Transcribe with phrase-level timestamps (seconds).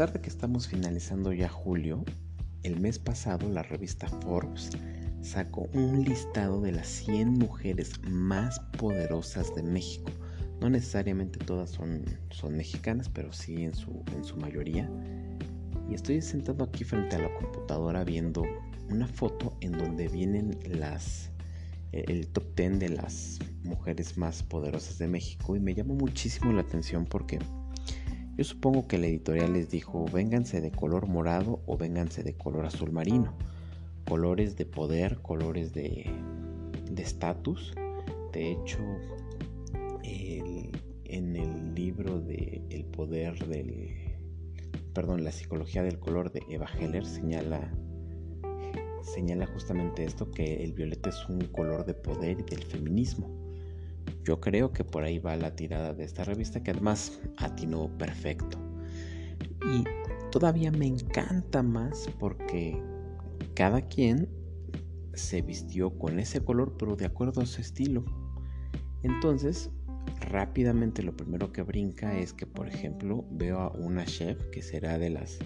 [0.00, 2.02] pesar de que estamos finalizando ya julio,
[2.62, 4.70] el mes pasado la revista Forbes
[5.20, 10.10] sacó un listado de las 100 mujeres más poderosas de México.
[10.62, 14.90] No necesariamente todas son, son mexicanas, pero sí en su, en su mayoría.
[15.90, 18.42] Y estoy sentado aquí frente a la computadora viendo
[18.88, 21.30] una foto en donde vienen las
[21.92, 26.62] el top 10 de las mujeres más poderosas de México y me llamó muchísimo la
[26.62, 27.38] atención porque
[28.36, 32.64] yo supongo que la editorial les dijo, vénganse de color morado o vénganse de color
[32.66, 33.34] azul marino.
[34.06, 36.10] Colores de poder, colores de
[36.96, 37.74] estatus.
[38.32, 38.78] De hecho,
[41.04, 43.96] en el libro de El poder del...
[44.94, 47.72] Perdón, la psicología del color de Eva Heller señala
[49.02, 53.39] señala justamente esto, que el violeta es un color de poder y del feminismo.
[54.24, 58.58] Yo creo que por ahí va la tirada de esta revista que además atinó perfecto.
[59.74, 59.84] Y
[60.30, 62.80] todavía me encanta más porque
[63.54, 64.28] cada quien
[65.14, 68.04] se vistió con ese color pero de acuerdo a su estilo.
[69.02, 69.70] Entonces,
[70.20, 74.98] rápidamente lo primero que brinca es que, por ejemplo, veo a una chef que será
[74.98, 75.38] de las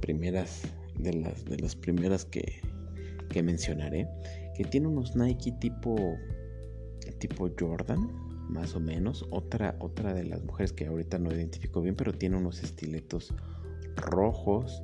[0.00, 0.62] primeras
[0.98, 2.60] de las de las primeras que,
[3.30, 4.08] que mencionaré,
[4.56, 5.96] que tiene unos Nike tipo
[7.18, 8.10] tipo Jordan,
[8.48, 9.26] más o menos.
[9.30, 13.34] Otra, otra de las mujeres que ahorita no identifico bien, pero tiene unos estiletos
[13.96, 14.82] rojos.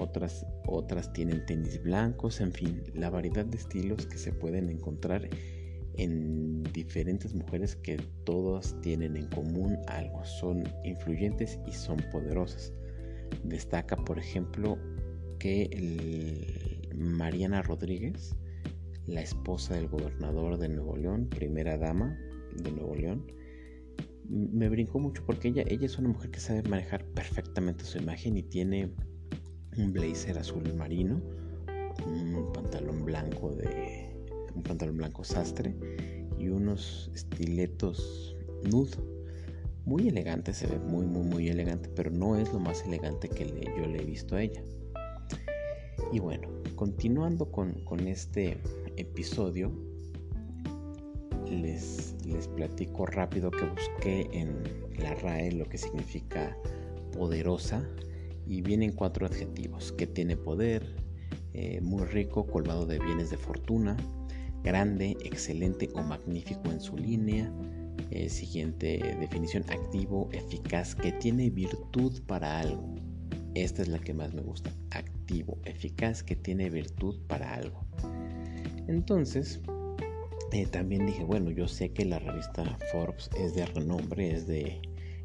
[0.00, 5.28] Otras, otras tienen tenis blancos, en fin, la variedad de estilos que se pueden encontrar
[5.98, 12.72] en diferentes mujeres que todas tienen en común algo, son influyentes y son poderosas.
[13.42, 14.78] Destaca, por ejemplo,
[15.40, 18.36] que Mariana Rodríguez
[19.08, 22.16] la esposa del gobernador de Nuevo León, primera dama
[22.54, 23.24] de Nuevo León,
[24.28, 28.36] me brincó mucho porque ella, ella es una mujer que sabe manejar perfectamente su imagen
[28.36, 28.90] y tiene
[29.78, 31.22] un blazer azul marino,
[32.06, 34.14] un pantalón blanco de
[34.54, 35.74] un pantalón blanco sastre
[36.38, 38.36] y unos estiletos
[38.70, 38.98] nude.
[39.86, 43.46] Muy elegante, se ve muy muy muy elegante, pero no es lo más elegante que
[43.46, 44.62] yo le he visto a ella.
[46.12, 48.58] Y bueno, continuando con, con este
[48.98, 49.72] episodio
[51.50, 54.62] les, les platico rápido que busqué en
[54.98, 56.56] la RAE lo que significa
[57.12, 57.88] poderosa
[58.46, 60.96] y vienen cuatro adjetivos, que tiene poder,
[61.52, 63.96] eh, muy rico, colmado de bienes de fortuna,
[64.64, 67.52] grande, excelente o magnífico en su línea.
[68.10, 72.94] Eh, siguiente definición, activo, eficaz, que tiene virtud para algo.
[73.54, 77.84] Esta es la que más me gusta, activo, eficaz, que tiene virtud para algo.
[78.88, 79.60] Entonces,
[80.52, 84.80] eh, también dije, bueno, yo sé que la revista Forbes es de renombre, es, de,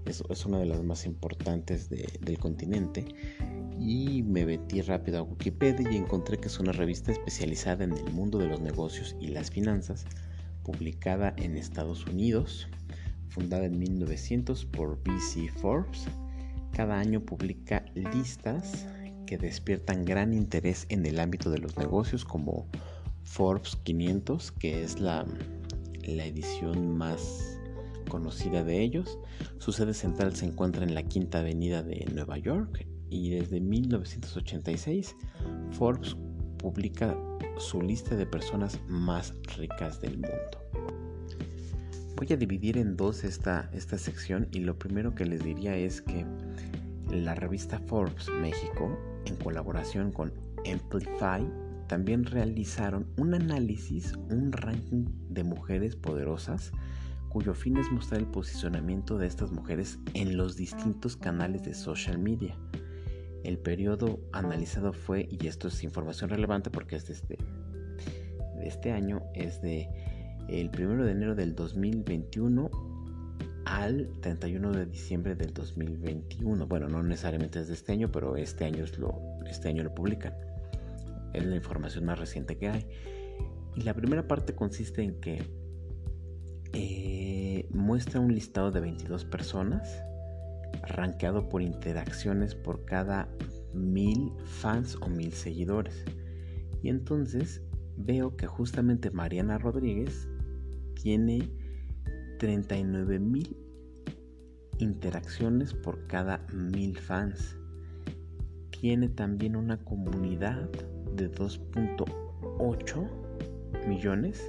[0.05, 3.05] es, una de las más importantes del continente.
[3.79, 8.11] Y me metí rápido a Wikipedia y encontré que es una revista especializada en el
[8.11, 10.05] mundo de los negocios y las finanzas,
[10.63, 12.67] publicada en Estados Unidos,
[13.29, 16.05] fundada en 1900 por BC Forbes.
[16.73, 18.85] Cada año publica listas
[19.25, 22.67] que despiertan gran interés en el ámbito de los negocios como
[23.23, 25.25] Forbes 500, que es la,
[26.03, 27.59] la edición más
[28.09, 29.17] conocida de ellos.
[29.59, 35.15] Su sede central se encuentra en la Quinta Avenida de Nueva York y desde 1986
[35.71, 36.15] Forbes
[36.57, 37.17] publica
[37.57, 40.63] su lista de personas más ricas del mundo.
[42.15, 46.01] Voy a dividir en dos esta, esta sección y lo primero que les diría es
[46.01, 46.25] que
[47.09, 50.31] la revista Forbes México, en colaboración con
[50.71, 51.45] Amplify,
[51.87, 56.71] también realizaron un análisis, un ranking de mujeres poderosas
[57.29, 62.19] cuyo fin es mostrar el posicionamiento de estas mujeres en los distintos canales de social
[62.19, 62.55] media.
[63.43, 67.37] El periodo analizado fue, y esto es información relevante porque es de este,
[68.61, 69.89] este año, es de
[70.47, 72.69] el 1 de enero del 2021
[73.65, 76.67] al 31 de diciembre del 2021.
[76.67, 80.33] Bueno, no necesariamente es de este año, pero este año, lo, este año lo publican
[81.33, 82.87] es la información más reciente que hay.
[83.75, 85.41] Y la primera parte consiste en que
[86.73, 90.03] eh, muestra un listado de 22 personas,
[90.87, 93.29] rankeado por interacciones por cada
[93.73, 96.05] mil fans o mil seguidores.
[96.81, 97.61] Y entonces
[97.97, 100.27] veo que justamente Mariana Rodríguez
[100.95, 101.49] tiene
[102.39, 103.57] 39 mil
[104.79, 107.57] interacciones por cada mil fans.
[108.83, 110.69] Tiene también una comunidad
[111.15, 113.07] de 2.8
[113.87, 114.43] millones,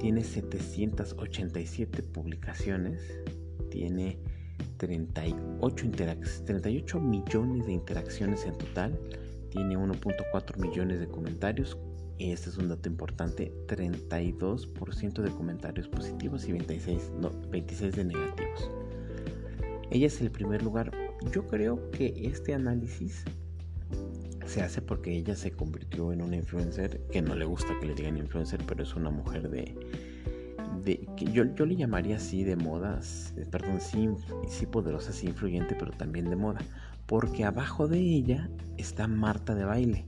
[0.00, 3.02] tiene 787 publicaciones,
[3.68, 4.18] tiene
[4.78, 5.86] 38,
[6.46, 8.98] 38 millones de interacciones en total,
[9.50, 11.76] tiene 1.4 millones de comentarios,
[12.16, 17.12] y este es un dato importante, 32% de comentarios positivos y 26,
[17.50, 18.70] 26 de negativos.
[19.90, 21.05] Ella es el primer lugar.
[21.32, 23.24] Yo creo que este análisis
[24.46, 27.94] se hace porque ella se convirtió en una influencer, que no le gusta que le
[27.94, 29.74] digan influencer, pero es una mujer de...
[30.84, 34.08] de que yo, yo, le llamaría así de modas, perdón, sí,
[34.48, 36.60] sí poderosa, sí influyente, pero también de moda.
[37.06, 40.06] Porque abajo de ella está Marta de baile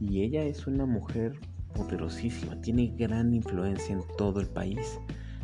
[0.00, 1.38] y ella es una mujer
[1.74, 4.98] poderosísima, tiene gran influencia en todo el país,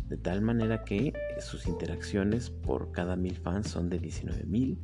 [0.08, 4.78] de tal manera que sus interacciones por cada mil fans son de 19 mil.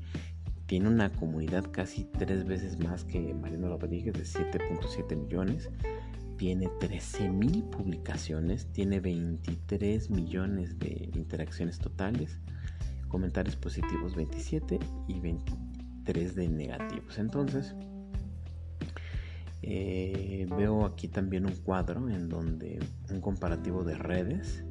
[0.67, 5.71] Tiene una comunidad casi tres veces más que Mariano Rodríguez de 7.7 millones.
[6.37, 12.41] Tiene 13 mil publicaciones, tiene 23 millones de interacciones totales,
[13.09, 17.19] comentarios positivos 27 y 23 de negativos.
[17.19, 17.75] Entonces,
[19.62, 22.81] eh, veo aquí también un cuadro en donde
[23.11, 24.65] un comparativo de redes.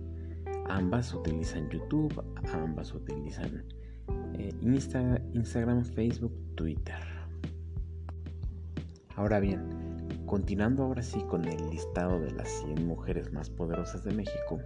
[0.70, 2.24] Ambas utilizan YouTube,
[2.54, 3.66] ambas utilizan
[4.34, 6.96] eh, Instagram, Facebook, Twitter.
[9.16, 9.62] Ahora bien,
[10.26, 14.60] continuando ahora sí con el listado de las 100 mujeres más poderosas de México,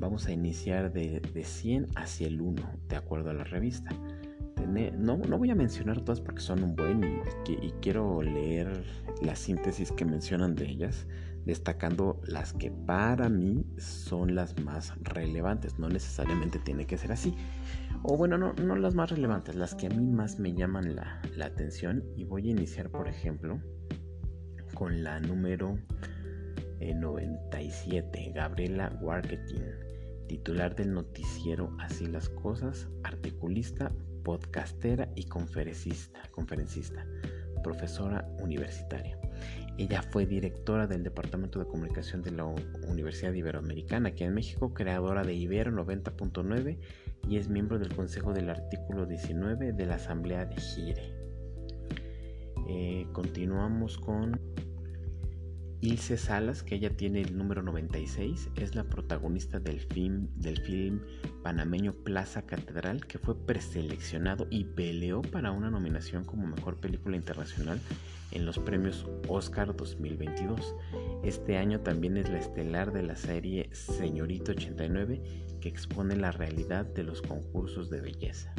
[0.00, 3.90] vamos a iniciar de, 100 hacia el 1, de acuerdo a la revista.
[4.96, 8.84] No, no, voy a mencionar todas porque son un buen y quiero leer
[9.20, 11.06] la síntesis que mencionan de ellas,
[11.44, 15.78] destacando las que para mí son las más relevantes.
[15.78, 17.34] No necesariamente tiene que ser así.
[18.02, 21.20] O bueno, no, no las más relevantes, las que a mí más me llaman la,
[21.44, 22.04] atención.
[22.16, 23.60] Y voy a iniciar, por ejemplo,
[24.74, 25.78] con la número
[26.80, 29.62] 97, eh, Gabriela Warketing,
[30.28, 33.92] titular del noticiero Así las Cosas, articulista,
[34.24, 36.20] podcastera y conferencista.
[36.30, 37.04] conferencista
[37.62, 39.18] profesora universitaria.
[39.80, 45.24] Ella fue directora del Departamento de Comunicación de la Universidad Iberoamericana aquí en México, creadora
[45.24, 46.76] de Ibero 90.9
[47.26, 51.14] y es miembro del Consejo del Artículo 19 de la Asamblea de Gire.
[52.68, 54.38] Eh, continuamos con
[55.82, 61.00] Ilse Salas, que ella tiene el número 96, es la protagonista del film,
[61.42, 67.80] panameño Plaza Catedral, que fue preseleccionado y peleó para una nominación como mejor película internacional
[68.30, 70.74] en los premios Oscar 2022.
[71.22, 75.22] Este año también es la estelar de la serie Señorito 89,
[75.62, 78.54] que expone la realidad de los concursos de belleza.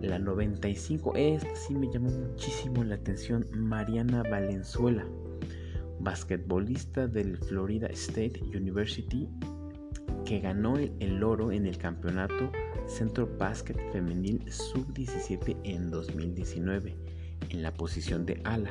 [0.00, 5.04] La 95, esta sí me llamó muchísimo la atención, Mariana Valenzuela
[6.00, 9.28] basquetbolista del Florida State University
[10.24, 12.52] que ganó el, oro en el campeonato
[12.86, 16.96] Centro Basket Femenil Sub-17 en 2019
[17.48, 18.70] en la posición de ala,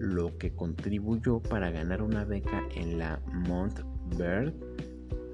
[0.00, 3.80] lo que contribuyó para ganar una beca en la Mount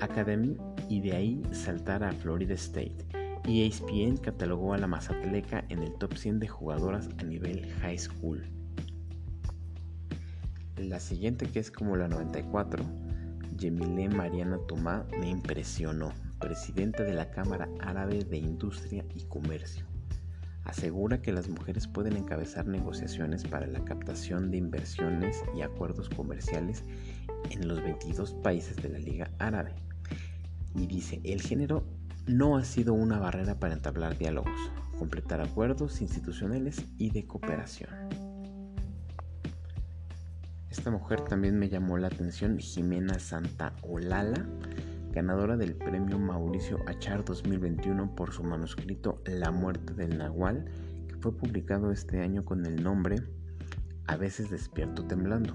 [0.01, 0.57] Academy
[0.89, 3.07] y de ahí saltar a Florida State.
[3.47, 8.54] ESPN catalogó a la Mazatleca en el top 100 de jugadoras a nivel high school.
[10.77, 12.85] La siguiente, que es como la 94,
[13.57, 19.87] Yemile Mariana Tomá, me impresionó, presidenta de la Cámara Árabe de Industria y Comercio.
[20.65, 26.83] Asegura que las mujeres pueden encabezar negociaciones para la captación de inversiones y acuerdos comerciales
[27.51, 29.75] en los 22 países de la Liga Árabe.
[30.75, 31.85] Y dice, el género
[32.27, 34.59] no ha sido una barrera para entablar diálogos,
[34.99, 38.24] completar acuerdos institucionales y de cooperación.
[40.77, 44.45] Esta mujer también me llamó la atención, Jimena Santa Olala,
[45.13, 50.65] ganadora del premio Mauricio Achar 2021 por su manuscrito La muerte del Nahual,
[51.07, 53.23] que fue publicado este año con el nombre
[54.09, 55.55] A veces despierto temblando.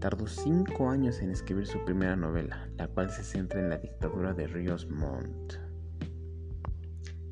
[0.00, 4.32] Tardó cinco años en escribir su primera novela, la cual se centra en la dictadura
[4.32, 5.56] de Ríos Montt.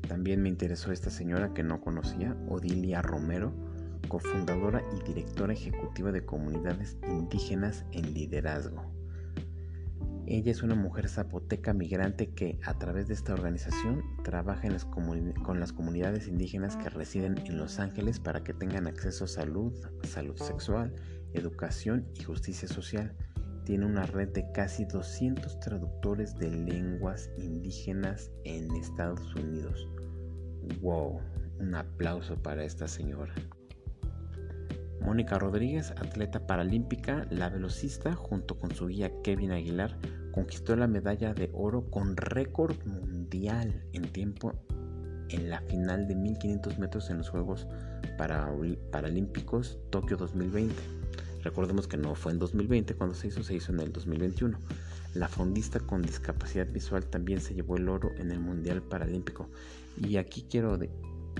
[0.07, 3.72] También me interesó esta señora que no conocía, Odilia Romero,
[4.07, 8.93] cofundadora y directora ejecutiva de comunidades indígenas en liderazgo.
[10.25, 14.69] Ella es una mujer zapoteca migrante que a través de esta organización trabaja
[15.43, 19.73] con las comunidades indígenas que residen en Los Ángeles para que tengan acceso a salud,
[20.03, 20.95] salud sexual,
[21.33, 23.13] educación y justicia social.
[23.65, 29.89] Tiene una red de casi 200 traductores de lenguas indígenas en Estados Unidos.
[30.81, 31.19] ¡Wow!
[31.59, 33.33] Un aplauso para esta señora.
[35.03, 39.97] Mónica Rodríguez, atleta paralímpica, la velocista, junto con su guía Kevin Aguilar,
[40.31, 44.53] conquistó la medalla de oro con récord mundial en tiempo
[45.29, 47.67] en la final de 1500 metros en los Juegos
[48.91, 50.73] Paralímpicos Tokio 2020.
[51.43, 54.57] Recordemos que no fue en 2020 cuando se hizo, se hizo en el 2021.
[55.13, 59.49] La fondista con discapacidad visual también se llevó el oro en el Mundial Paralímpico.
[59.97, 60.79] Y aquí quiero,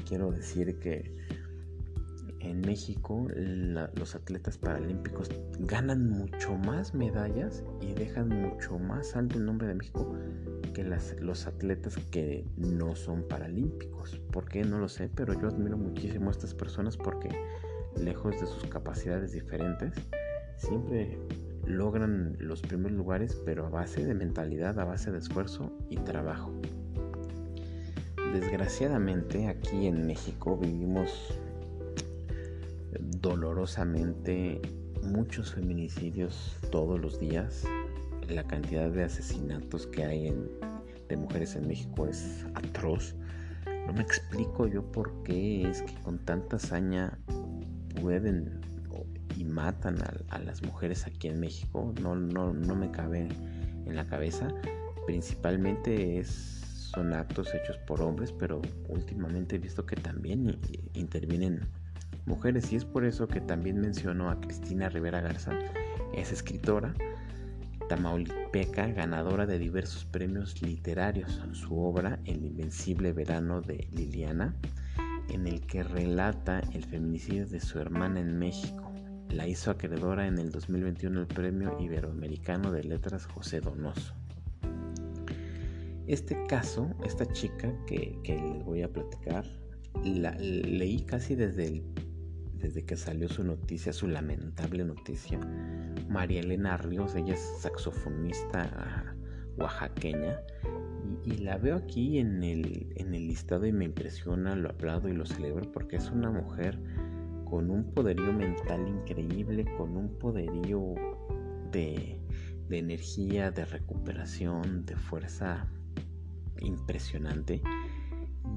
[0.07, 1.15] quiero decir que
[2.43, 9.45] en México los atletas paralímpicos ganan mucho más medallas y dejan mucho más alto el
[9.45, 10.15] nombre de México
[10.73, 14.19] que los atletas que no son paralímpicos.
[14.31, 14.63] ¿Por qué?
[14.63, 17.29] No lo sé, pero yo admiro muchísimo a estas personas porque
[17.95, 19.93] lejos de sus capacidades diferentes,
[20.57, 21.17] siempre
[21.65, 26.51] logran los primeros lugares, pero a base de mentalidad, a base de esfuerzo y trabajo.
[28.33, 31.39] Desgraciadamente aquí en México vivimos
[32.99, 34.61] dolorosamente
[35.03, 37.63] muchos feminicidios todos los días.
[38.29, 40.33] La cantidad de asesinatos que hay
[41.09, 43.15] de mujeres en México es atroz.
[43.85, 47.19] No me explico yo por qué es que con tanta hazaña
[47.99, 48.61] pueden
[49.35, 49.97] y matan
[50.29, 51.93] a, las mujeres aquí en México.
[52.01, 53.27] No, no, no me cabe
[53.85, 54.47] en la cabeza.
[55.05, 60.59] Principalmente son actos hechos por hombres, pero últimamente he visto que también
[60.93, 61.61] intervienen
[62.25, 65.57] mujeres y es por eso que también menciono a Cristina Rivera Garza,
[66.13, 66.93] es escritora
[67.87, 71.41] tamaulipeca, ganadora de diversos premios literarios.
[71.51, 74.55] Su obra El invencible verano de Liliana,
[75.29, 78.91] en el que relata el feminicidio de su hermana en México.
[79.29, 84.13] La hizo acreedora en el 2021 el Premio Iberoamericano de Letras José Donoso.
[86.05, 89.45] Este caso, esta chica que, les voy a platicar,
[90.03, 91.83] la leí casi desde el
[92.63, 95.37] desde que salió su noticia, su lamentable noticia.
[96.07, 99.15] María Elena Ríos, ella es saxofonista ah,
[99.57, 100.39] oaxaqueña
[101.25, 105.13] y, la veo aquí en el, en el listado y me impresiona, lo aplaudo y
[105.13, 106.79] lo celebro porque es una mujer
[107.43, 110.95] con un poderío mental increíble, con un poderío
[111.71, 112.17] de,
[112.69, 115.67] de energía, de recuperación, de fuerza
[116.61, 117.61] impresionante.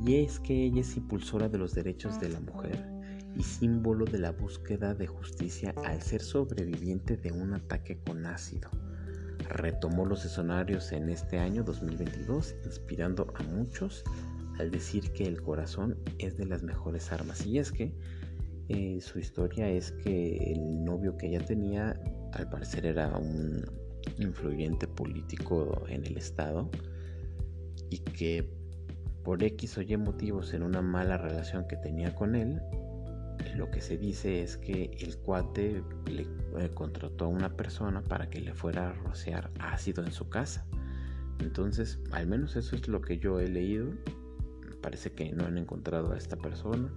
[0.04, 2.95] Y es que ella es impulsora de los derechos de la mujer
[3.36, 8.70] y símbolo de la búsqueda de justicia al ser sobreviviente de un ataque con ácido.
[9.48, 14.04] Retomó los escenarios en este año 2022, inspirando a muchos
[14.58, 17.44] al decir que el corazón es de las mejores armas.
[17.46, 17.92] Y es que
[18.68, 22.00] eh, su historia es que el novio que ella tenía,
[22.32, 23.64] al parecer era un
[24.18, 26.70] influyente político en el estado
[27.90, 28.48] y que
[29.24, 32.60] por X o Y motivos en una mala relación que tenía con él,
[33.56, 36.22] lo que se dice es que el cuate le
[36.58, 40.66] eh, contrató a una persona para que le fuera a rociar ácido en su casa.
[41.40, 43.92] Entonces, al menos eso es lo que yo he leído.
[44.82, 46.92] Parece que no han encontrado a esta persona.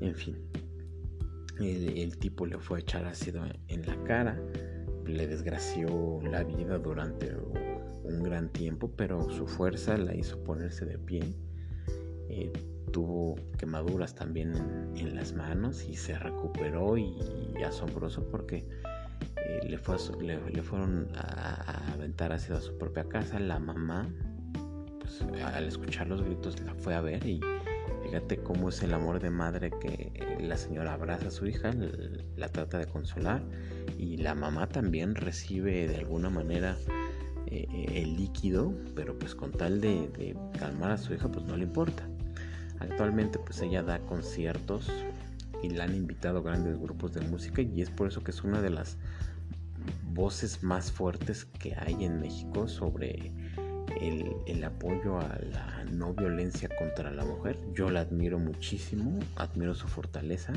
[0.00, 0.36] En fin,
[1.60, 4.40] el, tipo le fue a echar ácido en la cara.
[5.06, 7.34] Le desgració la vida durante
[8.04, 11.34] un gran tiempo, pero su fuerza la hizo ponerse de pie.
[12.28, 12.52] Eh,
[12.94, 14.54] tuvo quemaduras también
[14.94, 17.12] en, las manos y se recuperó y,
[17.66, 18.64] asombroso porque
[19.44, 23.40] eh, le, fue le, fueron a, aventar ácido a su propia casa.
[23.40, 24.08] La mamá,
[25.00, 27.40] pues al escuchar los gritos, la fue a ver y
[28.04, 31.72] fíjate cómo es el amor de madre que la señora abraza a su hija,
[32.36, 33.42] la trata de consolar
[33.98, 36.76] y la mamá también recibe de alguna manera
[37.48, 41.56] eh, el líquido, pero pues con tal de, de calmar a su hija, pues no
[41.56, 42.08] le importa.
[42.90, 44.90] Actualmente pues ella da conciertos
[45.62, 48.60] y la han invitado grandes grupos de música y es por eso que es una
[48.60, 48.96] de las
[50.12, 53.32] voces más fuertes que hay en México sobre
[54.00, 57.58] el, apoyo a la no violencia contra la mujer.
[57.74, 60.52] Yo la admiro muchísimo, admiro su fortaleza.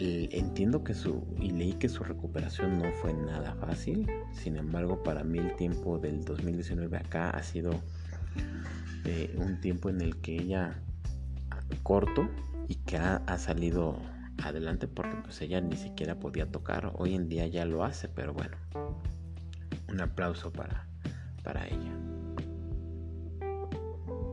[0.00, 5.24] Entiendo que su, y leí que su recuperación no fue nada fácil, sin embargo para
[5.24, 7.72] mí el tiempo del 2019 acá ha sido
[9.36, 10.82] un tiempo en el que ella
[11.82, 12.28] corto
[12.68, 13.98] y que ha, salido
[14.42, 16.92] adelante porque pues ella ni siquiera podía tocar.
[16.96, 18.56] Hoy en día ya lo hace, pero bueno,
[19.88, 20.86] un aplauso para,
[21.42, 21.94] para ella.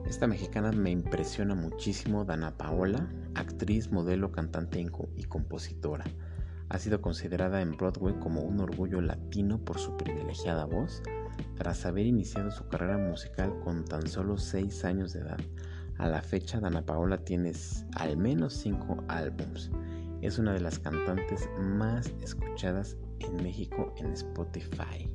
[0.07, 6.05] Esta mexicana me impresiona muchísimo, Dana Paola, actriz, modelo, cantante y compositora.
[6.69, 11.03] Ha sido considerada en Broadway como un orgullo latino por su privilegiada voz,
[11.55, 15.39] tras haber iniciado su carrera musical con tan solo 6 años de edad.
[15.97, 17.51] A la fecha, Dana Paola tiene
[17.95, 19.71] al menos 5 álbums.
[20.21, 25.07] Es una de las cantantes más escuchadas en México en Spotify.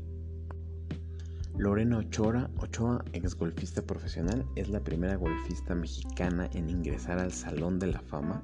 [1.59, 7.79] Lorena Ochoa, Ochoa, ex golfista profesional, es la primera golfista mexicana en ingresar al Salón
[7.79, 8.43] de la Fama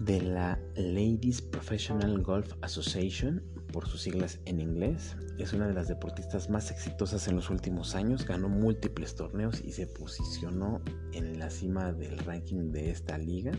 [0.00, 5.16] de la Ladies Professional Golf Association, por sus siglas en inglés.
[5.38, 9.72] Es una de las deportistas más exitosas en los últimos años, ganó múltiples torneos y
[9.72, 10.80] se posicionó
[11.12, 13.52] en la cima del ranking de esta liga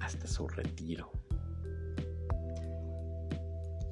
[0.00, 1.10] hasta su retiro.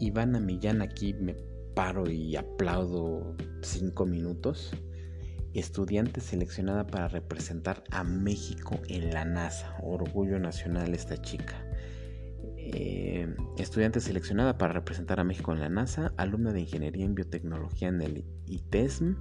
[0.00, 1.34] Ivana Millán aquí me
[1.74, 4.72] paro y aplaudo cinco minutos.
[5.54, 9.76] Estudiante seleccionada para representar a México en la NASA.
[9.82, 11.64] Orgullo nacional esta chica.
[12.72, 17.88] Eh, estudiante seleccionada para representar a México en la NASA, alumna de Ingeniería en Biotecnología
[17.88, 19.14] en el ITESM,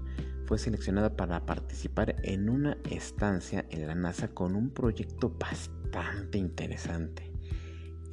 [0.45, 7.31] fue seleccionada para participar en una estancia en la NASA con un proyecto bastante interesante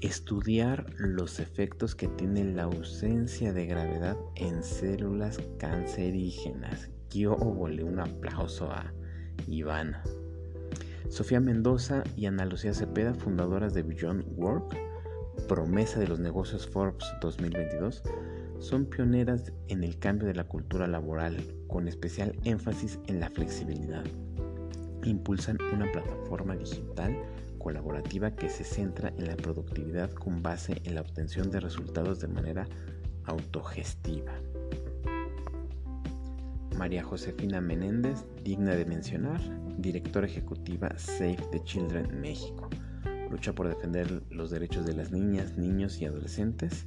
[0.00, 6.88] estudiar los efectos que tiene la ausencia de gravedad en células cancerígenas.
[7.10, 8.92] Yo volé un aplauso a
[9.48, 10.02] Ivana.
[11.08, 14.76] Sofía Mendoza y Ana Lucía Cepeda, fundadoras de Beyond Work,
[15.46, 18.02] promesa de los negocios Forbes 2022,
[18.58, 21.36] son pioneras en el cambio de la cultura laboral,
[21.68, 24.04] con especial énfasis en la flexibilidad.
[25.04, 27.16] Impulsan una plataforma digital
[27.58, 32.28] colaborativa que se centra en la productividad con base en la obtención de resultados de
[32.28, 32.66] manera
[33.24, 34.32] autogestiva.
[36.76, 39.40] María Josefina Menéndez, digna de mencionar,
[39.78, 42.68] directora ejecutiva Save the Children México.
[43.30, 46.86] Lucha por defender los derechos de las niñas, niños y adolescentes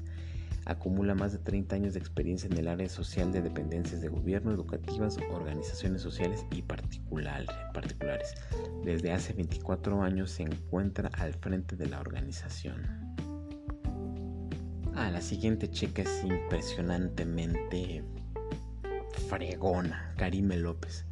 [0.65, 4.51] acumula más de 30 años de experiencia en el área social de dependencias de gobierno,
[4.51, 8.36] educativas, organizaciones sociales y particulares.
[8.83, 12.83] Desde hace 24 años se encuentra al frente de la organización.
[14.93, 18.03] Ah, la siguiente checa es impresionantemente
[19.29, 21.05] fregona, Karime López.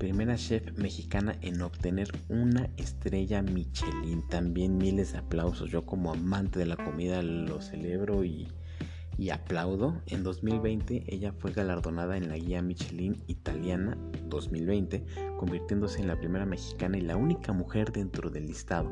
[0.00, 4.26] Primera chef mexicana en obtener una estrella Michelin.
[4.28, 5.70] También miles de aplausos.
[5.70, 8.48] Yo como amante de la comida lo celebro y
[9.18, 15.04] y aplaudo, en 2020 ella fue galardonada en la guía Michelin italiana 2020,
[15.36, 18.90] convirtiéndose en la primera mexicana y la única mujer dentro del listado.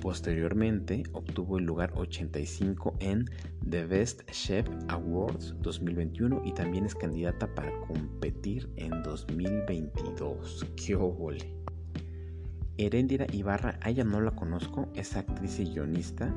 [0.00, 3.24] Posteriormente obtuvo el lugar 85 en
[3.68, 10.66] The Best Chef Awards 2021 y también es candidata para competir en 2022.
[10.76, 11.52] ¡Qué óvole!
[12.76, 16.32] Heréndira Ibarra, a ella no la conozco, es actriz y guionista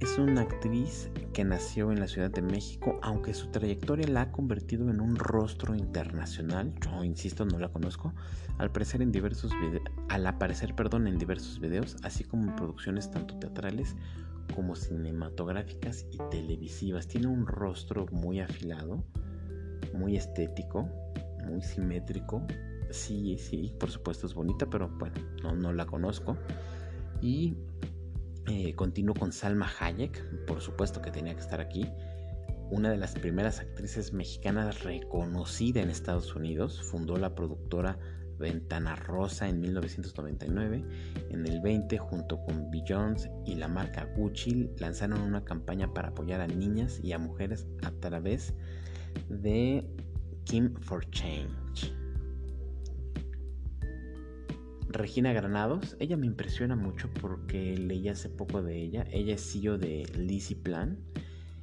[0.00, 4.32] es una actriz que nació en la Ciudad de México, aunque su trayectoria la ha
[4.32, 6.74] convertido en un rostro internacional.
[6.80, 8.12] Yo insisto, no la conozco.
[8.58, 9.52] Al aparecer en diversos
[10.76, 13.96] perdón, en diversos videos, así como en producciones tanto teatrales
[14.54, 17.08] como cinematográficas y televisivas.
[17.08, 19.04] Tiene un rostro muy afilado,
[19.94, 20.88] muy estético,
[21.46, 22.42] muy simétrico.
[22.90, 26.36] Sí, sí, por supuesto es bonita, pero bueno, no, no la conozco.
[27.20, 27.56] Y
[28.48, 31.88] eh, continuó con Salma Hayek, por supuesto que tenía que estar aquí.
[32.70, 37.98] Una de las primeras actrices mexicanas reconocida en Estados Unidos, fundó la productora
[38.38, 40.84] Ventana Rosa en 1999.
[41.30, 46.40] En el 20, junto con Beyoncé y la marca Gucci, lanzaron una campaña para apoyar
[46.40, 48.54] a niñas y a mujeres a través
[49.28, 49.86] de
[50.44, 52.01] Kim for Change.
[54.92, 59.06] Regina Granados, ella me impresiona mucho porque leí hace poco de ella.
[59.10, 60.98] Ella es CEO de Lizzy Plan.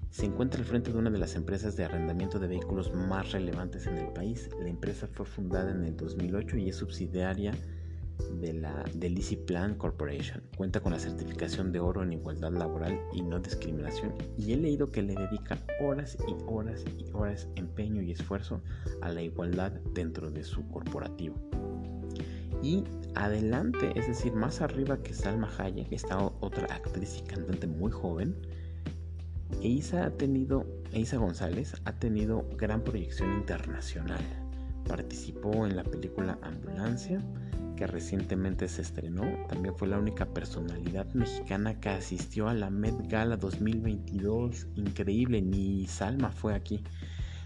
[0.10, 3.86] Se encuentra al frente de una de las empresas de arrendamiento de vehículos más relevantes
[3.86, 4.50] en el país.
[4.60, 7.54] La empresa fue fundada en el 2008 y es subsidiaria
[8.42, 10.42] de la de Lizzy Plan Corporation.
[10.58, 14.92] Cuenta con la certificación de oro en igualdad laboral y no discriminación y he leído
[14.92, 18.62] que le dedica horas y horas y horas empeño y esfuerzo
[19.02, 21.36] a la igualdad dentro de su corporativo.
[22.62, 22.84] Y
[23.16, 28.36] adelante, es decir, más arriba que Salma Hayek, está otra actriz y cantante muy joven.
[29.62, 34.22] Eisa ha tenido, Eisa González ha tenido gran proyección internacional.
[34.88, 37.22] Participó en la película Ambulancia,
[37.76, 39.24] que recientemente se estrenó.
[39.48, 44.68] También fue la única personalidad mexicana que asistió a la Met Gala 2022.
[44.76, 46.84] Increíble, ni Salma fue aquí.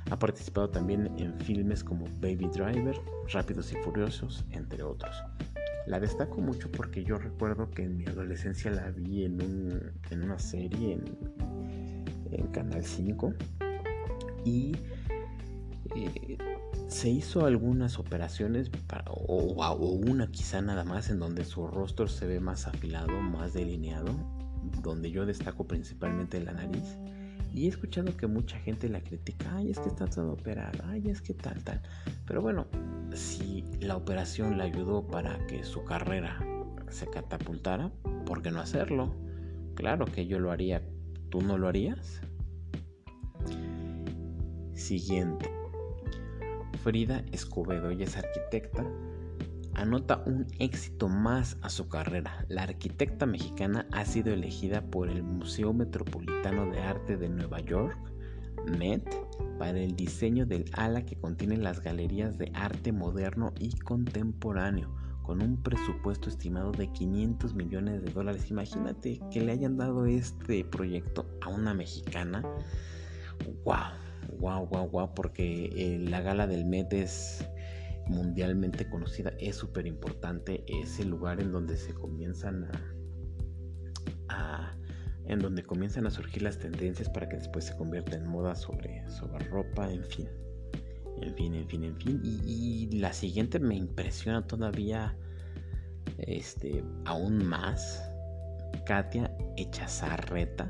[0.09, 2.99] Ha participado también en filmes como Baby Driver,
[3.31, 5.15] Rápidos y Furiosos, entre otros.
[5.85, 10.93] La destaco mucho porque yo recuerdo que en mi adolescencia la vi en, una serie
[12.31, 13.33] en, Canal 5
[14.45, 14.75] y
[15.95, 16.37] eh,
[16.87, 18.71] se hizo algunas operaciones
[19.07, 24.13] o, una quizá nada más en donde su rostro se ve más afilado, más delineado,
[24.81, 26.97] donde yo destaco principalmente la nariz
[27.53, 31.07] Y he escuchado que mucha gente la critica, ay, es que está todo operado, ay,
[31.09, 31.81] es que tal, tal.
[32.25, 32.65] Pero bueno,
[33.13, 36.39] si la operación le ayudó para que su carrera
[36.89, 37.91] se catapultara,
[38.25, 39.15] ¿por qué no hacerlo?
[39.75, 40.81] Claro que yo lo haría,
[41.29, 42.21] ¿tú no lo harías?
[44.73, 45.49] Siguiente.
[46.83, 48.83] Frida Escobedo, es arquitecta,
[49.75, 52.45] anota un éxito más a su carrera.
[52.49, 57.97] La arquitecta mexicana ha sido elegida por el Museo Metropolitano de Arte de Nueva York,
[58.77, 59.03] MET,
[59.57, 65.41] para el diseño del ala que contiene las galerías de arte moderno y contemporáneo, con
[65.41, 68.49] un presupuesto estimado de 500 millones de dólares.
[68.49, 72.43] Imagínate que le hayan dado este proyecto a una mexicana.
[73.65, 74.03] ¡Wow!
[74.39, 77.45] wow, wow, wow, porque eh, la gala del Met es
[78.07, 82.67] mundialmente conocida, es súper importante, es el lugar en donde se comienzan
[84.29, 84.75] a,
[85.25, 89.09] en donde comienzan a surgir las tendencias para que después se convierta en moda sobre,
[89.09, 90.27] sobre ropa, en fin.
[91.21, 92.21] En fin, en fin, en fin.
[92.23, 95.15] Y, y la siguiente me impresiona todavía
[96.17, 98.09] este, aún más.
[98.85, 100.69] Katia Echazarreta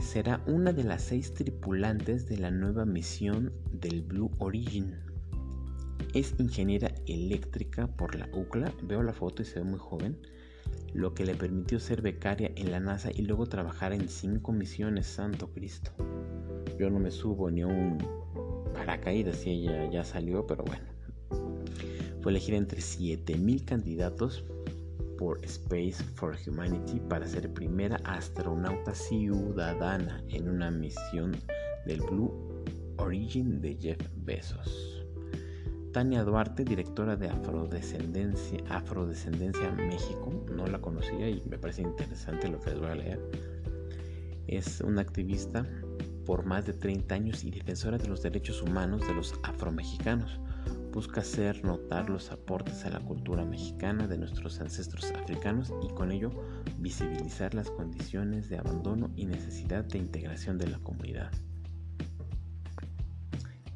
[0.00, 4.94] será una de las seis tripulantes de la nueva misión del Blue Origin.
[6.14, 10.16] Es ingeniera eléctrica por la UCLA, veo la foto y se ve muy joven,
[10.94, 15.06] lo que le permitió ser becaria en la NASA y luego trabajar en cinco misiones,
[15.06, 15.92] Santo Cristo.
[16.78, 17.98] Yo no me subo ni a un
[18.74, 20.84] paracaídas si ella ya salió, pero bueno.
[22.20, 24.44] Fue elegida entre 7000 candidatos
[25.18, 31.36] por Space for Humanity para ser primera astronauta ciudadana en una misión
[31.86, 32.32] del Blue
[32.98, 34.95] Origin de Jeff Bezos.
[35.96, 38.60] Tania Duarte, directora de Afrodescendencia,
[39.72, 43.18] México, no la conocía y me parece interesante lo que les voy a leer.
[44.46, 45.66] Es una activista
[46.26, 50.38] por más de 30 años y defensora de los derechos humanos de los afromexicanos
[50.92, 56.12] busca hacer notar los aportes a la cultura mexicana de nuestros ancestros africanos y con
[56.12, 56.30] ello
[56.76, 61.32] visibilizar las condiciones de abandono y necesidad de integración de la comunidad.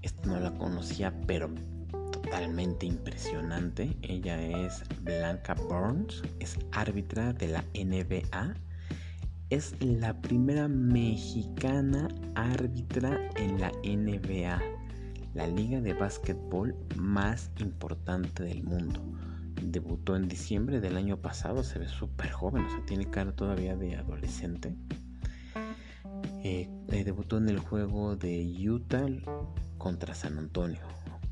[0.02, 1.48] Esta no la conocía, pero
[2.22, 3.96] totalmente impresionante.
[4.02, 8.54] Ella es Blanca Burns, es árbitra de la NBA.
[9.50, 14.60] Es la primera mexicana árbitra en la NBA
[15.34, 19.00] la liga de básquetbol más importante del mundo.
[19.62, 23.76] Debutó en diciembre del año pasado, se ve súper joven, o sea, tiene cara todavía
[23.76, 24.74] de adolescente.
[26.42, 29.06] Eh, eh, debutó en el juego de Utah
[29.78, 30.80] contra San Antonio.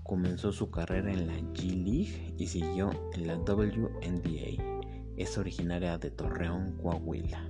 [0.09, 4.81] Comenzó su carrera en la G League y siguió en la WNBA.
[5.19, 7.47] Es originaria de Torreón, Coahuila.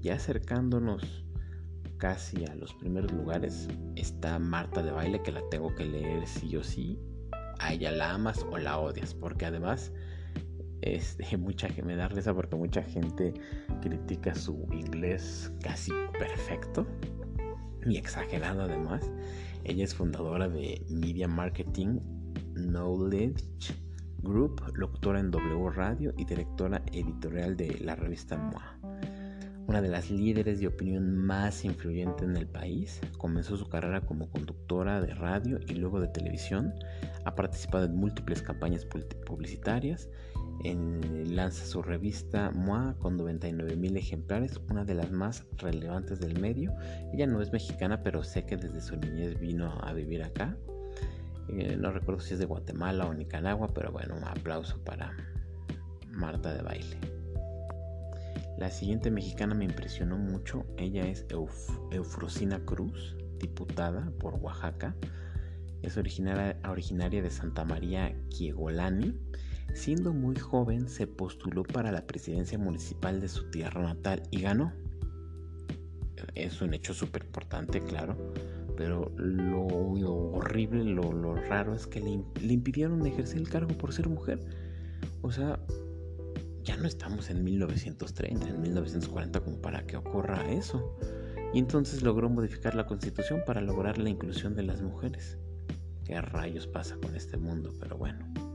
[0.00, 1.26] Ya acercándonos
[1.98, 6.56] casi a los primeros lugares está Marta de baile que la tengo que leer sí
[6.56, 6.98] o sí.
[7.58, 9.92] A ella la amas o la odias porque además
[10.80, 13.34] este, mucha me da risa porque mucha gente
[13.82, 16.86] critica su inglés casi perfecto
[17.84, 19.10] y exagerado además.
[19.64, 22.00] Ella es fundadora de Media Marketing
[22.54, 23.44] Knowledge
[24.18, 28.78] Group, locutora en W Radio y directora editorial de la revista MOA
[29.66, 33.00] una de las líderes de opinión más influyente en el país.
[33.16, 36.74] Comenzó su carrera como conductora de radio y luego de televisión.
[37.24, 38.86] Ha participado en múltiples campañas
[39.26, 40.08] publicitarias.
[40.64, 46.40] En, lanza su revista MOA con 99 mil ejemplares, una de las más relevantes del
[46.40, 46.74] medio.
[47.12, 50.56] Ella no es mexicana, pero sé que desde su niñez vino a vivir acá.
[51.48, 55.16] Eh, no recuerdo si es de Guatemala o Nicaragua, pero bueno, un aplauso para
[56.12, 56.96] Marta de Baile.
[58.58, 60.64] La siguiente mexicana me impresionó mucho.
[60.76, 61.26] Ella es
[61.90, 64.94] Eufrosina Cruz, diputada por Oaxaca.
[65.82, 69.18] Es originaria, de Santa María Quiegolani.
[69.74, 74.72] Siendo muy joven se postuló para la presidencia municipal de su tierra natal y ganó.
[76.34, 78.16] Es un hecho súper importante, claro.
[78.76, 84.08] Pero lo, horrible, lo, raro es que le, le impidieron ejercer el cargo por ser
[84.08, 84.40] mujer.
[85.22, 85.58] O sea,
[86.62, 90.96] ya no estamos en 1930, en 1940 como para que ocurra eso.
[91.52, 95.38] Y entonces logró modificar la constitución para lograr la inclusión de las mujeres.
[96.04, 97.74] ¿Qué rayos pasa con este mundo?
[97.78, 98.51] Pero bueno.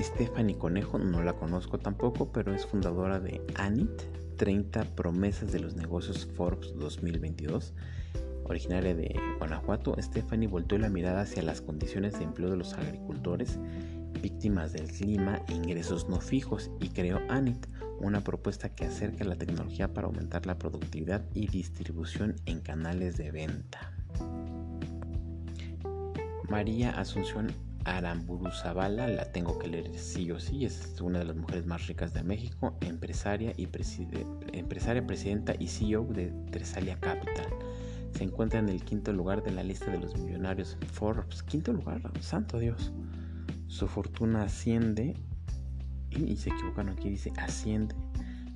[0.00, 3.90] Stephanie Conejo, no la conozco tampoco, pero es fundadora de ANIT,
[4.36, 7.74] 30 promesas de los negocios Forbes 2022.
[8.44, 13.58] Originaria de Guanajuato, Stephanie volteó la mirada hacia las condiciones de empleo de los agricultores
[14.22, 17.66] víctimas del clima e ingresos no fijos y creó ANIT,
[18.00, 23.30] una propuesta que acerca la tecnología para aumentar la productividad y distribución en canales de
[23.32, 23.92] venta.
[26.48, 27.52] María Asunción
[27.96, 31.86] Aramburu Zavala, la tengo que leer sí o sí, es una de las mujeres más
[31.86, 33.68] ricas de México, empresaria, y
[34.52, 37.46] empresaria presidenta y CEO de Tresalia Capital.
[38.12, 41.42] Se encuentra en el quinto lugar de la lista de los millonarios Forbes.
[41.42, 42.92] Quinto lugar, santo Dios.
[43.68, 45.14] Su fortuna asciende,
[46.10, 47.94] y, se equivocan aquí, dice asciende.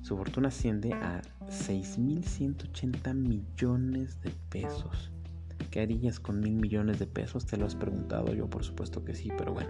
[0.01, 5.12] Su fortuna asciende a 6.180 millones de pesos.
[5.71, 7.45] ¿Qué harías con mil millones de pesos?
[7.45, 9.69] Te lo has preguntado, yo por supuesto que sí, pero bueno.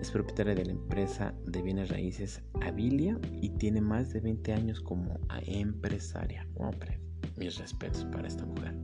[0.00, 4.80] Es propietaria de la empresa de bienes raíces Avilia y tiene más de 20 años
[4.80, 6.46] como empresaria.
[6.56, 7.00] Hombre,
[7.36, 8.74] mis respetos para esta mujer.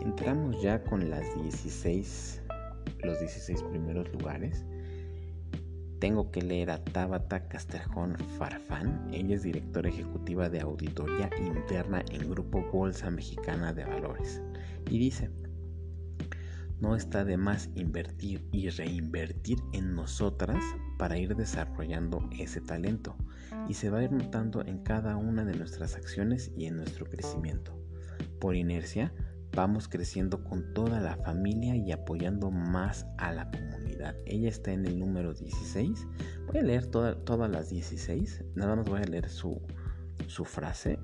[0.00, 2.42] Entramos ya con las 16,
[3.02, 4.64] los 16 primeros lugares.
[5.98, 9.08] Tengo que leer a Tabata Casterjón Farfán.
[9.12, 14.42] Ella es directora ejecutiva de auditoría interna en Grupo Bolsa Mexicana de Valores.
[14.90, 15.30] Y dice,
[16.80, 20.62] no está de más invertir y reinvertir en nosotras
[20.98, 23.16] para ir desarrollando ese talento
[23.68, 27.06] y se va a ir notando en cada una de nuestras acciones y en nuestro
[27.06, 27.78] crecimiento.
[28.40, 29.12] Por inercia,
[29.54, 34.14] vamos creciendo con toda la familia y apoyando más a la comunidad.
[34.26, 36.06] Ella está en el número 16.
[36.46, 38.44] Voy a leer todas las 16.
[38.54, 39.60] Nada más voy a leer su,
[40.26, 40.98] su frase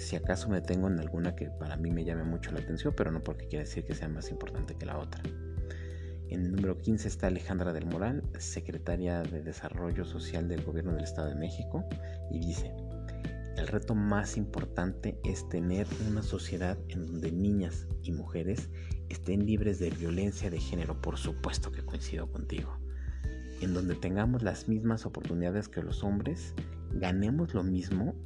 [0.00, 3.10] si acaso me tengo en alguna que para mí me llame mucho la atención, pero
[3.10, 5.22] no porque quiera decir que sea más importante que la otra.
[6.28, 11.04] En el número 15 está Alejandra del Moral, secretaria de Desarrollo Social del Gobierno del
[11.04, 11.84] Estado de México,
[12.30, 12.72] y dice,
[13.56, 18.68] el reto más importante es tener una sociedad en donde niñas y mujeres
[19.08, 22.78] estén libres de violencia de género, por supuesto que coincido contigo,
[23.60, 26.54] en donde tengamos las mismas oportunidades que los hombres,
[26.90, 28.16] ganemos lo mismo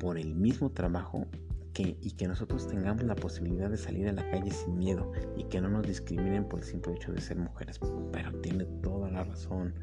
[0.00, 1.26] por el mismo trabajo
[1.74, 5.44] que, y que nosotros tengamos la posibilidad de salir a la calle sin miedo y
[5.44, 7.78] que no nos discriminen por el simple hecho de ser mujeres.
[8.10, 9.74] Pero tiene toda la razón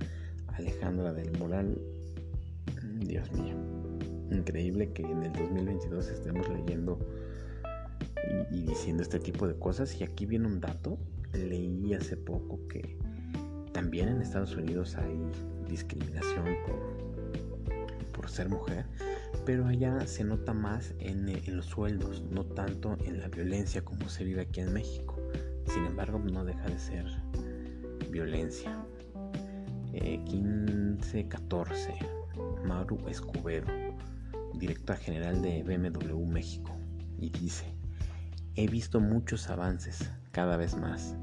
[0.48, 1.80] Alejandra del Moral.
[3.00, 3.56] Dios mío,
[4.32, 7.00] increíble que en el 2022 estemos leyendo
[8.52, 10.02] y, y diciendo este tipo de cosas.
[10.02, 10.98] Y aquí viene un dato.
[11.34, 12.98] Leí hace poco que
[13.72, 15.22] también en Estados Unidos hay
[15.70, 18.86] discriminación por, por ser mujer
[19.46, 24.24] pero allá se nota más en, los sueldos, no tanto en la violencia como se
[24.24, 25.16] vive aquí en México.
[25.66, 27.06] Sin embargo, no deja de ser
[28.10, 28.86] violencia.
[29.94, 31.98] 1514, eh,
[32.66, 33.68] Mauro Escobedo,
[34.54, 36.72] directora general de BMW México,
[37.18, 37.66] y dice,
[38.56, 41.16] he visto muchos avances, cada vez más.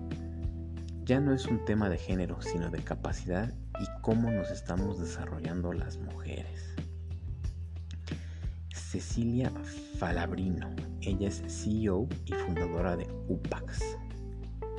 [1.04, 5.72] Ya no es un tema de género, sino de capacidad y cómo nos estamos desarrollando
[5.72, 6.74] las mujeres.
[8.94, 9.50] Cecilia
[9.98, 10.70] Falabrino.
[11.00, 13.80] Ella es CEO y fundadora de UPAX.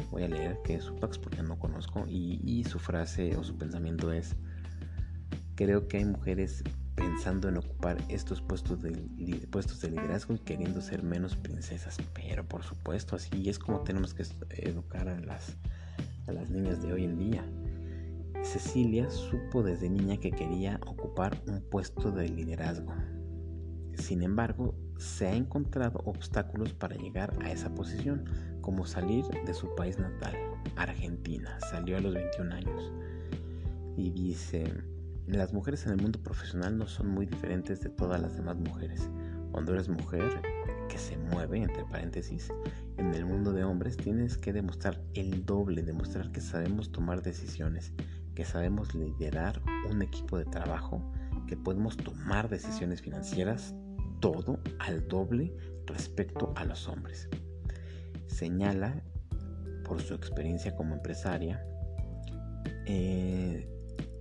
[0.09, 2.05] Voy a leer qué es UPAX porque no conozco.
[2.07, 4.37] Y, su frase o su pensamiento es,
[5.55, 6.63] creo que hay mujeres
[6.95, 11.97] pensando en ocupar estos puestos de, liderazgo y queriendo ser menos princesas.
[12.13, 17.17] Pero por supuesto, así es como tenemos que educar a las niñas de hoy en
[17.17, 17.43] día.
[18.43, 22.93] Cecilia supo desde niña que quería ocupar un puesto de liderazgo
[23.97, 28.25] sin embargo, se ha encontrado obstáculos para llegar a esa posición,
[28.61, 30.35] como salir de su país natal,
[30.75, 31.57] Argentina.
[31.71, 32.93] Salió a los 21 años.
[33.97, 34.73] Y dice,
[35.27, 39.09] las mujeres en el mundo profesional no son muy diferentes de todas las demás mujeres.
[39.51, 40.41] Cuando eres mujer,
[40.89, 42.51] que se mueve, entre paréntesis,
[42.97, 47.93] en el mundo de hombres tienes que demostrar el doble, demostrar que sabemos tomar decisiones,
[48.35, 51.01] que sabemos liderar un equipo de trabajo,
[51.47, 53.73] que podemos tomar decisiones financieras,
[54.19, 57.29] todo al doble respecto a los hombres.
[58.27, 59.03] Señala,
[59.83, 61.65] por su experiencia como empresaria,
[62.85, 63.67] eh,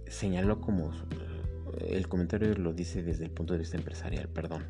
[0.07, 4.64] señaló como eh, el comentario lo dice desde el punto de vista empresarial, perdón.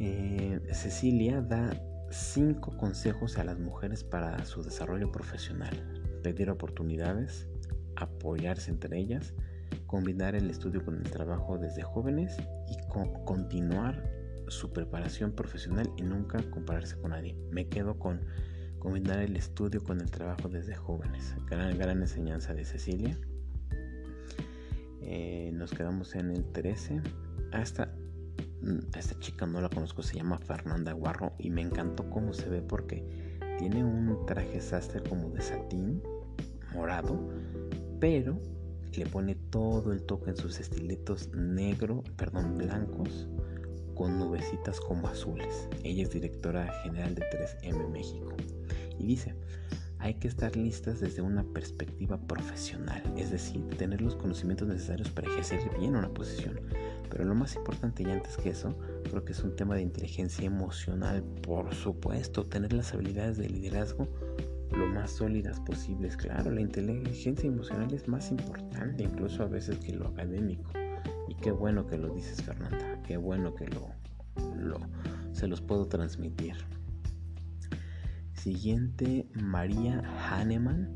[0.00, 1.72] Eh, Cecilia da
[2.10, 6.02] cinco consejos a las mujeres para su desarrollo profesional.
[6.22, 7.48] Pedir oportunidades,
[7.96, 9.34] apoyarse entre ellas,
[9.86, 12.36] combinar el estudio con el trabajo desde jóvenes
[12.68, 12.76] y
[13.24, 14.02] continuar
[14.48, 17.36] su preparación profesional y nunca compararse con nadie.
[17.50, 18.20] Me quedo con
[18.78, 21.34] combinar el estudio con el trabajo desde jóvenes.
[21.48, 23.18] Gran, gran enseñanza de Cecilia.
[25.00, 27.02] Eh, nos quedamos en el 13.
[27.52, 27.94] Hasta
[28.62, 32.48] mm, esta chica no la conozco, se llama Fernanda Guarro y me encantó cómo se
[32.48, 36.02] ve porque tiene un traje sastre como de satín
[36.72, 37.28] morado,
[38.00, 38.40] pero
[38.96, 43.28] le pone todo el toque en sus estiletos negro, perdón, blancos,
[43.94, 45.68] con nubecitas como azules.
[45.82, 48.34] Ella es directora general de 3M México.
[48.98, 49.34] Y dice,
[49.98, 55.28] hay que estar listas desde una perspectiva profesional, es decir, tener los conocimientos necesarios para
[55.28, 56.60] ejercer bien una posición.
[57.10, 58.78] Pero lo más importante y antes que eso,
[59.10, 64.06] creo que es un tema de inteligencia emocional, por supuesto, tener las habilidades de liderazgo
[64.72, 66.16] lo más sólidas posibles.
[66.16, 70.70] Claro, la inteligencia emocional es más importante incluso a veces que lo académico.
[71.28, 73.00] Y qué bueno que lo dices, Fernanda.
[73.06, 73.90] Qué bueno que lo,
[74.56, 74.78] lo
[75.32, 76.56] se los puedo transmitir.
[78.32, 80.88] Siguiente, María Hahnemann.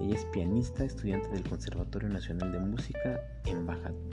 [0.00, 3.20] Ella es pianista, estudiante del Conservatorio Nacional de Música,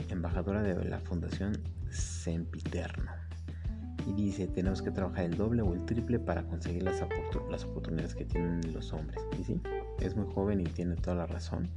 [0.09, 1.57] embajadora de la Fundación
[1.91, 3.24] Sempiterno.
[4.05, 8.25] Y dice, tenemos que trabajar el doble o el triple para conseguir las, oportunidades que
[8.25, 9.19] tienen los hombres.
[9.39, 9.61] Y sí,
[9.99, 11.69] es muy joven y tiene toda la razón.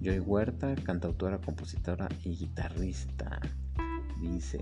[0.00, 3.40] Joy Huerta, cantautora, compositora y guitarrista.
[4.20, 4.60] Dice,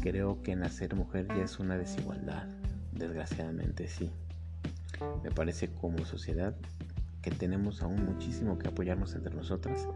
[0.00, 2.46] creo que nacer mujer ya es una desigualdad.
[2.92, 4.10] Desgraciadamente sí.
[5.22, 6.54] Me parece como sociedad
[7.22, 9.88] que tenemos aún muchísimo que apoyarnos entre nosotras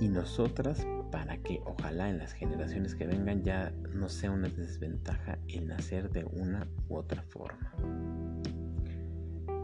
[0.00, 5.38] y nosotras para que ojalá en las generaciones que vengan ya no sea una desventaja
[5.48, 7.72] el nacer de una u otra forma.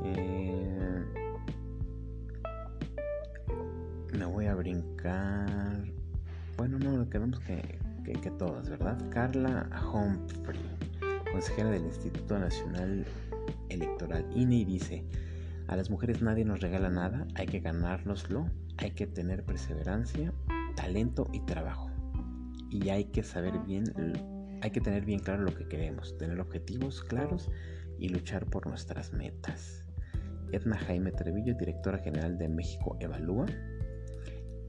[0.04, 1.04] Eh,
[4.18, 5.85] me voy a brincar.
[6.57, 8.98] Bueno, no, queremos que, que, que todas, ¿verdad?
[9.11, 10.61] Carla Humphrey,
[11.33, 13.04] consejera del Instituto Nacional
[13.68, 15.04] Electoral INE dice,
[15.66, 20.33] a las mujeres nadie nos regala nada, hay que ganárnoslo, hay que tener perseverancia,
[20.74, 21.90] talento y trabajo.
[22.70, 23.84] Y hay que saber bien,
[24.62, 27.50] hay que tener bien claro lo que queremos, tener objetivos claros
[27.98, 29.84] y luchar por nuestras metas.
[30.52, 33.46] Edna Jaime Trevillo, directora general de México Evalúa.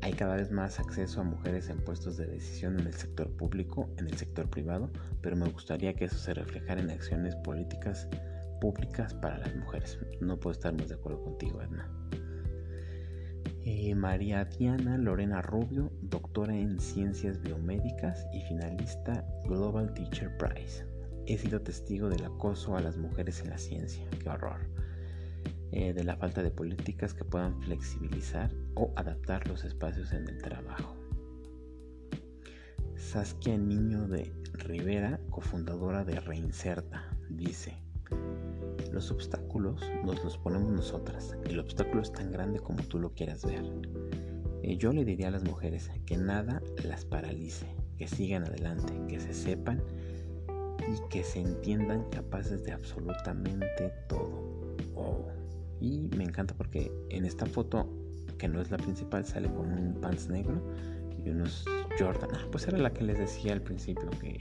[0.01, 3.89] Hay cada vez más acceso a mujeres en puestos de decisión en el sector público,
[3.97, 4.91] en el sector privado,
[5.21, 8.07] pero me gustaría que eso se reflejara en acciones políticas
[8.61, 9.99] públicas para las mujeres.
[10.21, 11.89] No puedo estar más de acuerdo contigo, Edna.
[13.67, 20.85] Eh, María Diana Lorena Rubio, doctora en ciencias biomédicas y finalista Global Teacher Prize.
[21.25, 24.07] He sido testigo del acoso a las mujeres en la ciencia.
[24.21, 24.69] Qué horror.
[25.71, 30.37] Eh, de la falta de políticas que puedan flexibilizar o adaptar los espacios en el
[30.43, 30.95] trabajo.
[32.95, 37.73] Saskia Niño de Rivera, cofundadora de Reinserta, dice,
[38.95, 41.35] los obstáculos nos los ponemos nosotras.
[41.49, 43.61] El obstáculo es tan grande como tú lo quieras ver.
[44.63, 49.19] Eh, yo le diría a las mujeres que nada las paralice, que sigan adelante, que
[49.19, 49.83] se sepan
[50.87, 54.77] y que se entiendan capaces de absolutamente todo.
[54.95, 55.27] Oh.
[55.81, 57.89] Y me encanta porque en esta foto,
[58.37, 60.61] que no es la principal, sale con un pants negro
[61.25, 61.65] y unos
[61.99, 62.29] Jordan.
[62.33, 64.39] Ah, pues era la que les decía al principio, que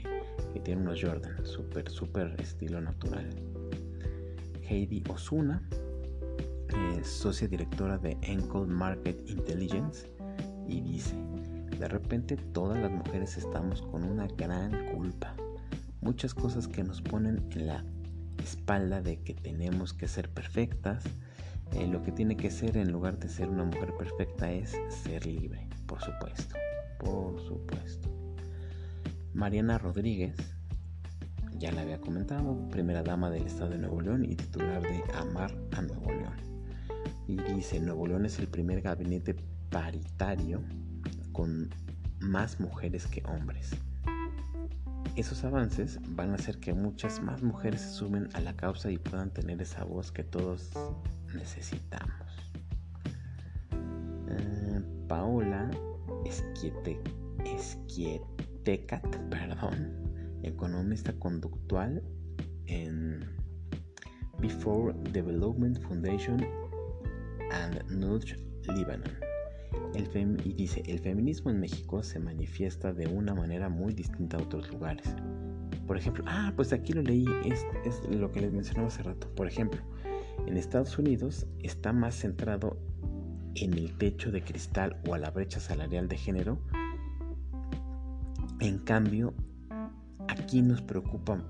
[0.63, 3.27] tiene unos Jordan, súper, súper estilo natural.
[4.67, 5.61] Heidi Osuna,
[7.03, 10.09] socia directora de Encode Market Intelligence,
[10.67, 11.15] y dice,
[11.77, 15.35] de repente todas las mujeres estamos con una gran culpa.
[16.01, 17.85] Muchas cosas que nos ponen en la
[18.43, 21.03] espalda de que tenemos que ser perfectas.
[21.73, 25.25] Eh, lo que tiene que ser en lugar de ser una mujer perfecta es ser
[25.25, 26.55] libre, por supuesto.
[26.99, 28.09] Por supuesto.
[29.33, 30.54] Mariana Rodríguez
[31.57, 35.51] ya la había comentado, primera dama del estado de Nuevo León y titular de Amar
[35.71, 36.35] a Nuevo León.
[37.27, 39.35] Y dice, Nuevo León es el primer gabinete
[39.69, 40.61] paritario
[41.31, 41.69] con
[42.19, 43.71] más mujeres que hombres.
[45.15, 48.97] Esos avances van a hacer que muchas más mujeres se sumen a la causa y
[48.97, 50.71] puedan tener esa voz que todos
[51.33, 52.51] necesitamos.
[53.71, 55.69] Eh, Paola
[56.25, 56.99] Esquiete,
[57.45, 60.14] Esquietecat, perdón,
[60.47, 62.03] economista conductual
[62.67, 63.25] en
[64.39, 66.45] Before Development Foundation
[67.51, 69.11] and Nudge Lebanon.
[70.43, 74.69] y dice, el feminismo en México se manifiesta de una manera muy distinta a otros
[74.71, 75.15] lugares.
[75.87, 79.29] Por ejemplo, ah, pues aquí lo leí, es, es lo que les mencionaba hace rato.
[79.35, 79.81] Por ejemplo,
[80.47, 82.77] en Estados Unidos está más centrado
[83.55, 86.59] en el techo de cristal o a la brecha salarial de género.
[88.59, 89.33] En cambio,
[90.37, 91.41] Aquí nos preocupa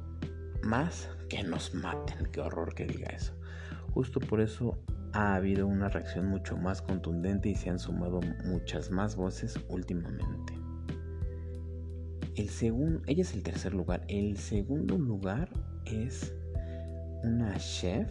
[0.63, 2.27] más que nos maten.
[2.31, 3.33] Qué horror que diga eso.
[3.93, 4.77] Justo por eso
[5.13, 10.53] ha habido una reacción mucho más contundente y se han sumado muchas más voces últimamente.
[12.35, 14.03] El segundo, ella es el tercer lugar.
[14.07, 15.49] El segundo lugar
[15.85, 16.33] es
[17.23, 18.09] una chef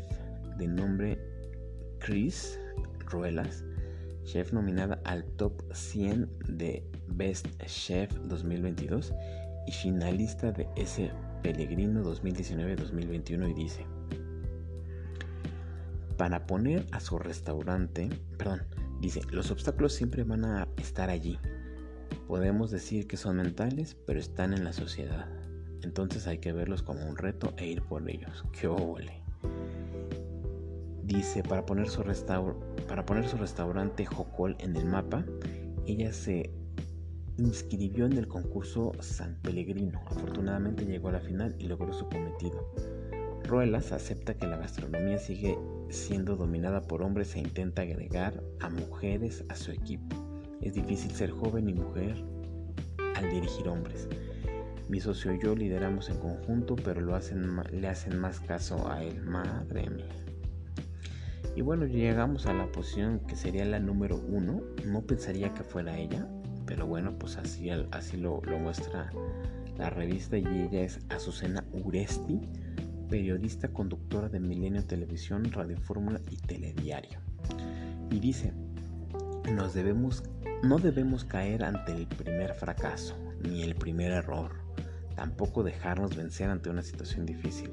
[0.59, 1.19] de nombre
[1.99, 2.59] Chris
[3.07, 3.65] Ruelas,
[4.25, 9.13] chef nominada al top 100 de Best Chef 2022
[9.67, 11.11] y finalista de ese
[11.43, 13.87] Pellegrino 2019-2021 y dice,
[16.17, 18.09] para poner a su restaurante,
[18.39, 18.63] perdón,
[19.01, 21.39] dice, los obstáculos siempre van a estar allí.
[22.29, 25.27] Podemos decir que son mentales, pero están en la sociedad.
[25.83, 28.45] Entonces hay que verlos como un reto e ir por ellos.
[28.59, 29.21] ¡Qué óvole!
[31.03, 32.03] Dice, para poner, su
[32.89, 35.25] para poner su restaurante Jocol en el mapa,
[35.87, 36.51] ella se
[37.39, 40.01] inscribió en el concurso San Pellegrino.
[40.07, 42.71] Afortunadamente llegó a la final y logró su cometido.
[43.45, 45.59] Ruelas acepta que la gastronomía sigue
[45.91, 50.17] siendo dominada por hombres e intenta agregar a mujeres a su equipo.
[50.63, 52.25] Es difícil ser joven y mujer
[53.17, 54.09] al dirigir hombres.
[54.89, 59.23] Mi socio y yo lideramos en conjunto, pero le hacen más caso a él.
[59.23, 60.09] Madre mía.
[61.57, 64.63] Y bueno, llegamos a la posición que sería la número uno.
[64.87, 66.27] No pensaría que fuera ella,
[66.67, 69.11] pero bueno, pues así, así lo, muestra
[69.77, 72.41] la revista y ella es Azucena Uresti,
[73.09, 77.19] periodista conductora de Milenio Televisión, Radio Fórmula y Telediario.
[78.11, 78.53] Y dice,
[79.53, 80.23] nos debemos,
[80.63, 84.53] no debemos caer ante el primer fracaso ni el primer error,
[85.17, 87.71] tampoco dejarnos vencer ante una situación difícil.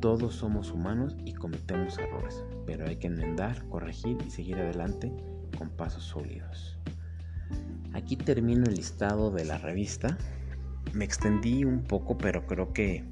[0.00, 5.10] Todos somos humanos y cometemos errores, pero hay que enmendar, corregir y seguir adelante
[5.58, 6.78] con pasos sólidos.
[7.96, 10.18] Aquí termino el listado de la revista.
[10.92, 13.04] Me extendí un poco, pero creo que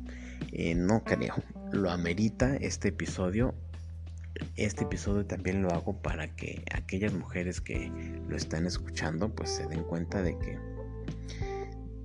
[0.53, 1.37] eh, no creo.
[1.72, 3.55] Lo amerita este episodio.
[4.57, 7.91] Este episodio también lo hago para que aquellas mujeres que
[8.28, 10.59] lo están escuchando pues se den cuenta de que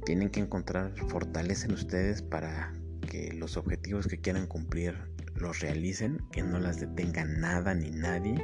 [0.05, 2.73] tienen que encontrar fortaleza en ustedes para
[3.09, 4.95] que los objetivos que quieran cumplir
[5.35, 8.41] los realicen, que no las detenga nada ni nadie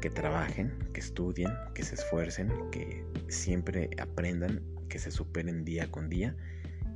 [0.00, 6.08] que trabajen, que estudien, que se esfuercen, que siempre aprendan, que se superen día con
[6.08, 6.36] día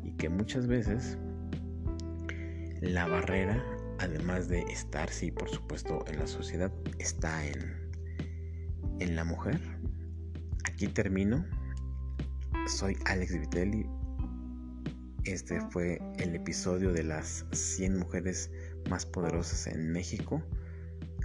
[0.03, 1.18] y que muchas veces
[2.80, 3.64] la barrera,
[3.98, 7.90] además de estar, sí, por supuesto, en la sociedad, está en,
[8.98, 9.61] en la mujer.
[10.64, 11.46] Aquí termino.
[12.66, 13.86] Soy Alex Vitelli.
[15.24, 18.50] Este fue el episodio de las 100 mujeres
[18.90, 20.42] más poderosas en México.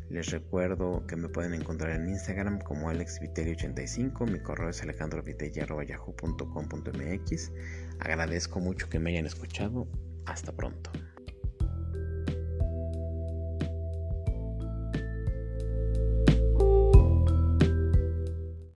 [0.10, 7.52] Les recuerdo que me pueden encontrar en Instagram como alexvitelli85, mi correo es alejandrovitelli.yahoo.com.mx.
[8.00, 9.86] Agradezco mucho que me hayan escuchado.
[10.26, 10.92] Hasta pronto.